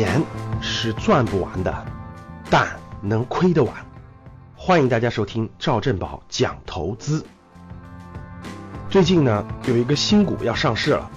[0.00, 0.24] 钱
[0.62, 1.86] 是赚不完的，
[2.48, 2.66] 但
[3.02, 3.86] 能亏得完。
[4.56, 7.22] 欢迎大家收听赵振宝讲投资。
[8.88, 11.10] 最近呢，有一个新股要上市了，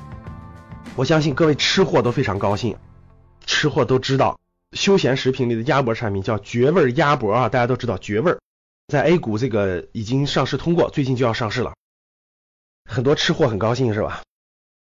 [0.97, 2.75] 我相信各位吃货都非常高兴。
[3.45, 4.37] 吃货都知道，
[4.73, 8.37] 休闲食品里的鸭脖产品叫绝味鸭脖啊，大家都知道绝味，
[8.89, 11.73] 在 A 股这个已经上市通过，最近就要上市了，
[12.83, 14.23] 很多吃货很高兴是吧？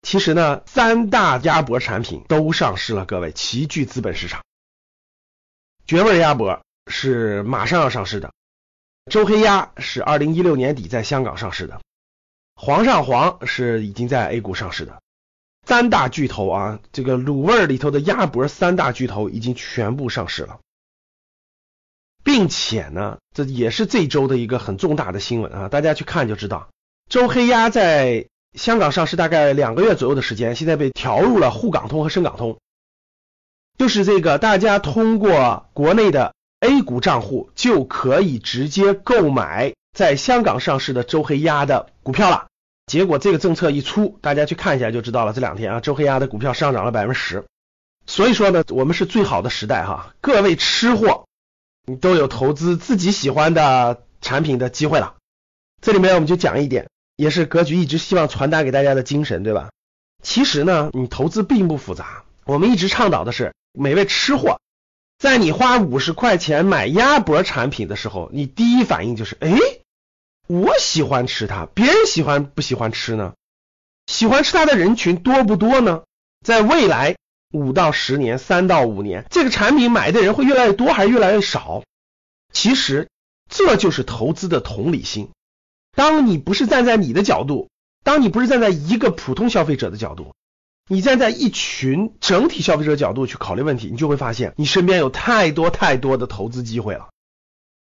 [0.05, 4.45] 其实呢，三大鸭脖产品都上市了，各位齐聚资本市场。
[5.87, 8.31] 绝味鸭脖是马上要上市的，
[9.11, 11.81] 周黑鸭是二零一六年底在香港上市的，
[12.55, 15.01] 煌上煌是已经在 A 股上市的。
[15.67, 20.61] 三大巨头啊，这个卤味里头的鸭脖三大巨头已经全部上市了，
[22.23, 26.69] 并且呢，这也是这周的一个很重大的新闻啊，大家去看就知道，
[27.09, 28.27] 周黑鸭在。
[28.55, 32.59] 香港上市大概两个月左右的时间，现在被调入了沪港通和深港通，
[33.77, 42.47] 就是这个大家通过国内的 A 股账户就可以直接购买在香港上市的周黑鸭的股票了。
[42.87, 45.33] 结果这个政策一出，大家去看一下就知道了。
[45.33, 47.45] 这两天啊，周黑鸭的股票上涨了百分之十，
[48.07, 51.25] 所以说呢，我们是最好的时代哈，各位吃货，
[51.87, 55.15] 你都有投资自己喜欢的产品的机会了。
[55.83, 56.89] 这里面我们就讲一点。
[57.17, 59.71] 也是格局一直希望传达给大家的精神，对吧？
[60.23, 62.25] 其实呢，你投资并不复杂。
[62.45, 64.61] 我们一直倡导的是，每位吃货，
[65.19, 69.59] 在你花五十块钱买鸭脖产品的时候，你第一反应就是，哎，
[70.47, 73.35] 我喜欢吃它，别人喜欢不喜欢吃呢？
[74.07, 76.03] 喜欢吃它的人群多不多呢？
[76.45, 77.17] 在未来
[77.53, 81.83] 五到十年、三到五年，这个产品买的人会越来越多还是越来越少？
[82.53, 83.09] 其实
[83.49, 85.31] 这就是投资的同理心。
[85.95, 87.69] 当你不是站在你的角度，
[88.03, 90.35] 当你不是站在一个普通消费者的角度，
[90.89, 97.09] 你站在一群整体消费者角度去考虑问题，你就会发现你身边有太多太多的投资机会了。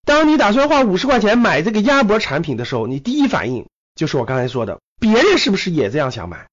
[0.05, 6.47] 当你打算花五十块钱买这个鸭脖产品的时候，你第一反应就是我刚才说的，别人是不是也这样想买？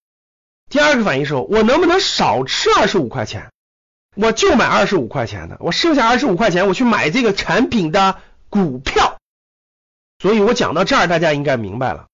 [0.70, 3.50] 第二个反应是，我能不能少吃二十五块钱？
[4.14, 8.18] 我就买二十五块钱的，我剩下二十五块钱我去买这个产品的
[8.48, 9.09] 股票。
[10.20, 12.08] 所以我讲到这儿，大家应该明白了。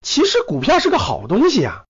[0.00, 1.84] 其实股票是个好东西呀，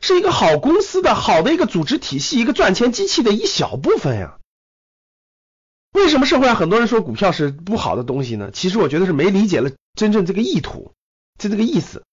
[0.00, 4.38] 是一个好公司的好的一个组织体系，一个赚钱机器的一小部分呀。
[5.92, 8.52] 为什么社会上很多人说股票是不好的东西呢？
[8.52, 10.92] 其实我觉得是没理解了真正这个意图，
[11.36, 12.04] 就这个意思。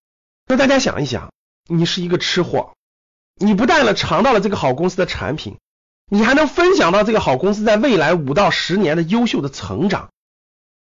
[0.47, 1.31] 那大家想一想，
[1.69, 2.73] 你是一个吃货，
[3.35, 5.59] 你不但了尝到了这个好公司的产品，
[6.09, 10.09] 你还能分享到这个好公司在未来五到十年的优秀的成长。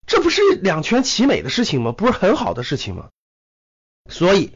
[0.06, 1.92] 这不是两全其美的事情吗？
[1.92, 3.10] 不是很好的事情吗？
[4.10, 4.52] 所以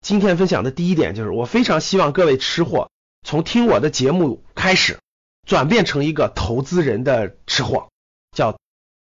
[0.00, 2.90] 今天分享的第一点就是，我非常希望各位吃货
[3.22, 5.00] 从听我的节目开始，
[5.46, 7.90] 转变成一个投资人的吃货，
[8.36, 8.58] 叫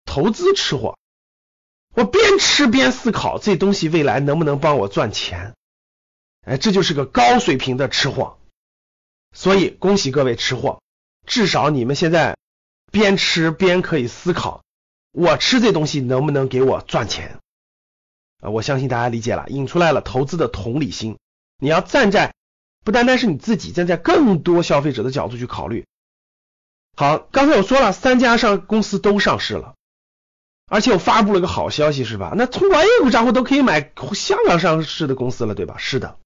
[0.06, 0.98] 投资吃货。
[1.96, 5.56] 我边吃边思考这东西未来能不能帮我赚钱，
[6.42, 8.38] 哎，这就是个高水平的吃货。
[9.34, 10.82] 所以恭喜各位吃货，
[11.26, 12.38] 至少你们现在
[12.92, 14.64] 边吃边可以思考。
[15.12, 17.38] 我吃这东西能不能给我赚钱？
[18.42, 21.18] 啊，我相信大家理解了，引出来了投资的同理心。
[21.60, 22.34] 你要站在
[22.84, 25.86] 不单单是你自己，站在更多消费者的角度去考虑。
[26.96, 29.76] 好，刚才我说了，三家上公司都上市了，
[30.68, 32.34] 而且我发布了个好消息，是吧？
[32.36, 35.76] 那通过 A 股账户都可以买香港上市的公司了，对吧？
[35.78, 36.18] 是的，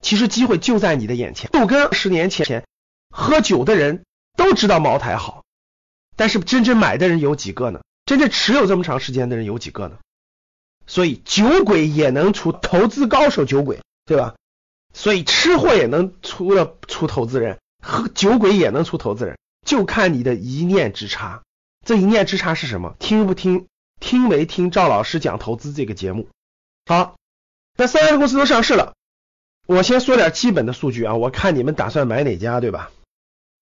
[0.00, 1.50] 其实机会就在你的眼前。
[1.50, 2.64] 就跟十年前
[3.10, 4.04] 喝酒的人
[4.36, 5.44] 都知道茅台好，
[6.14, 7.80] 但是真正买的人有几个呢？
[8.04, 9.98] 真正持有这么长时间的人有几个呢？
[10.86, 14.34] 所以酒鬼也能出投资高手，酒鬼对吧？
[14.92, 21.42] 所以吃货也能出了出投资人，喝酒鬼也能出投资人，就看你的一念之差。
[21.84, 22.94] 这一念之差是什么？
[22.98, 23.66] 听不听？
[24.00, 26.28] 听没听赵老师讲投资这个节目？
[26.86, 27.16] 好，
[27.76, 28.94] 那三家公司都上市了，
[29.66, 31.14] 我先说点基本的数据啊。
[31.14, 32.90] 我看你们打算买哪家，对吧？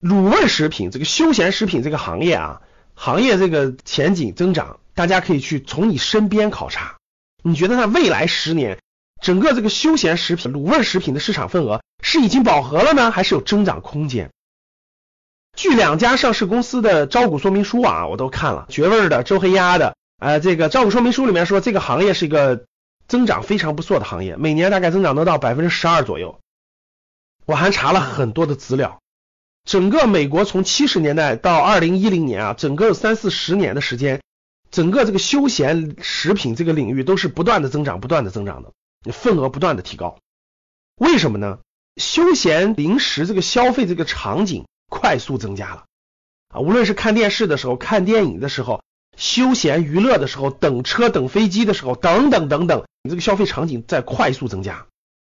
[0.00, 2.62] 卤味食品这个休闲食品这个行业啊。
[2.94, 6.96] 行业这个前景增长，大家可以去从你身边考察。
[7.42, 8.78] 你觉得它未来十年，
[9.20, 14.30] 整个这个休闲食品、卤味食品的市场份额是已经饱和了呢，还是有增长空间？
[15.56, 22.64] 据两家上市公司的招股说明书啊，我都看了，绝味的、周黑鸭的，呃，这个招股说明书里面说，这个行业是一个
[23.08, 26.38] 增长非常不错的行业，每年大概增长能到百分之十二左右。
[27.44, 29.00] 我还查了很多的资料。
[29.64, 34.20] 整个美国从七十年代到二零一零年啊，整个三四十年的时间，
[34.70, 38.72] 整个这个休闲食品这个领域都是不断的增长，不断的增长的，
[39.12, 40.18] 份额不断的提高。
[40.96, 41.60] 为什么呢？
[41.96, 45.84] 休闲零食这个消费这个场景快速增加了，
[46.48, 48.82] 啊，无论是看电视的时候、看电影的时候、
[49.16, 54.86] 休闲娱乐的时候、等车、等飞机的时候，等等等等，你这个消费场景在快速增加，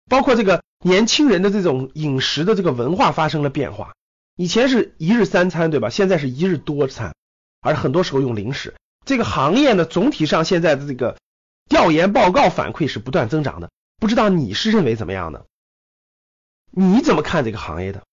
[0.09, 3.93] 包括这个年轻人的这种饮食的这个文化发生了变化。
[4.39, 5.89] 以前是一日三餐，对吧？
[5.89, 7.13] 现在是一日多餐，
[7.59, 8.73] 而很多时候用零食。
[9.05, 11.17] 这个行业呢，总体上现在的这个
[11.67, 13.69] 调研报告反馈是不断增长的。
[13.99, 15.45] 不知道你是认为怎么样的？
[16.71, 18.03] 你怎么看这个行业的？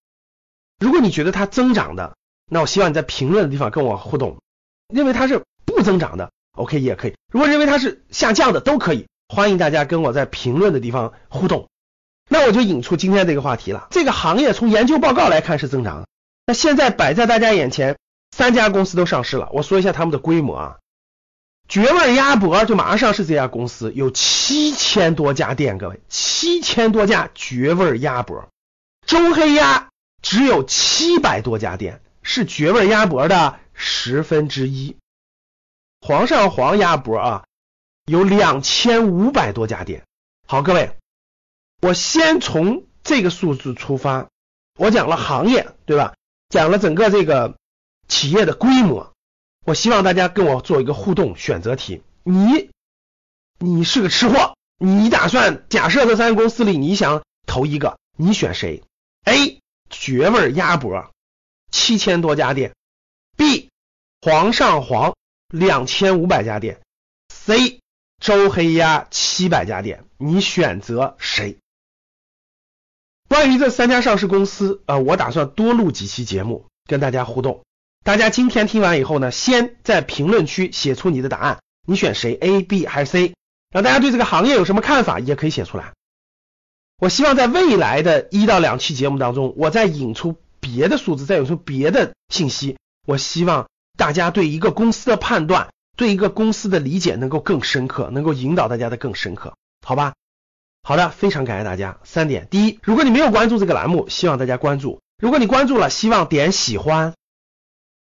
[0.81, 2.17] 如果你觉得它增长的，
[2.51, 4.43] 那我希望你在评论的地方跟我互动。
[4.93, 7.15] 认为它是不增长的，OK 也可以。
[7.33, 9.07] 如果认为它是下降的，都可以。
[9.29, 11.69] 欢迎大家跟我在评论的地方互动。
[12.29, 13.87] 那我就引出今天这个话题了。
[13.93, 16.09] 这个行业从研究报告来看是增长的。
[16.47, 17.99] 那现在摆在大家眼前，
[18.31, 19.49] 三家公司都上市了。
[19.53, 20.79] 我说一下他们的规模啊，
[21.69, 28.49] 绝味鸭脖就马上上市，这家公司有七千多家店，各位，七千多家绝味鸭脖。
[29.05, 29.89] 周黑鸭
[30.23, 34.97] 只有七百多家店，是绝味鸭脖的十分之一。
[36.01, 37.45] 皇上皇鸭脖啊，
[38.05, 40.05] 有两千五百多家店。
[40.47, 40.97] 好，各位，
[41.83, 44.29] 我先从这个数字出发，
[44.79, 46.15] 我讲了行业，对吧？
[46.49, 47.57] 讲了整个这个
[48.09, 49.13] 企业的规模，
[49.65, 52.03] 我希望大家跟我做一个互动选择题。
[52.23, 52.71] 你
[53.59, 58.83] 你是个吃货，你打算假设这三个公司里你想投一个，你选谁
[59.25, 59.61] ？A.
[59.89, 61.11] 绝味鸭脖，
[61.71, 62.75] 七千多家店
[63.37, 63.69] ；B.
[64.21, 65.15] 皇上皇，
[65.49, 66.81] 两千五百家店
[67.29, 67.81] ；C.
[68.21, 70.05] 周黑鸭，七百家店。
[70.19, 71.59] 你选择谁？
[73.37, 77.65] 关于这三家上市公司，呃，我打算多录几期节目跟大家互动。
[78.03, 83.35] 大家今天听完以后呢，先在评论区写出你的答案，你选谁？A、B 还是 C？
[83.71, 85.93] 让大家对这个行业有什么看法，也可以写出来。
[86.97, 92.79] 我希望在未来的一到两期节目当中，我再引出别的数字，再引出别的信息。
[93.07, 93.69] 我希望
[93.99, 99.53] 大家对一个公司的判断，对一个公司的理解能够更深刻，能够引导大家的更深刻，
[99.87, 100.15] 好吧？
[100.89, 101.99] 好的，非常感谢大家。
[102.05, 107.15] 三点，第一，如果你没有关注这个栏目，希望大家关注；如果你关注了，希望点喜欢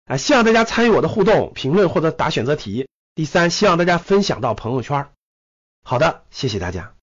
[0.05, 2.89] 啊，希望大家参与我的互动评论或者打选择题。
[3.13, 5.09] 第三，希望大家分享到朋友圈。
[5.83, 6.95] 好的，谢谢大家。